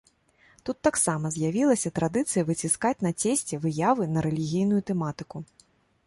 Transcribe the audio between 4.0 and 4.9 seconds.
на рэлігійную